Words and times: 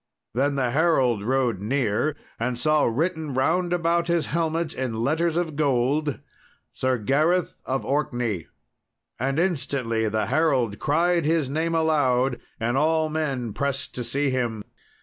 Then 0.33 0.55
the 0.55 0.71
herald 0.71 1.21
rode 1.21 1.59
near, 1.61 2.15
and 2.39 2.57
saw 2.57 2.85
written 2.85 3.35
round 3.35 3.71
about 3.71 4.07
his 4.07 4.25
helmet 4.25 4.73
in 4.73 5.03
letters 5.03 5.37
of 5.37 5.55
gold, 5.55 6.21
"Sir 6.73 6.97
Gareth 6.97 7.61
of 7.67 7.85
Orkney." 7.85 8.47
And 9.19 9.37
instantly 9.37 10.09
the 10.09 10.25
herald 10.25 10.79
cried 10.79 11.23
his 11.25 11.49
name 11.49 11.75
aloud, 11.75 12.39
and 12.59 12.77
all 12.77 13.09
men 13.09 13.53
pressed 13.53 13.93
to 13.93 14.03
see 14.03 14.31
him. 14.31 14.63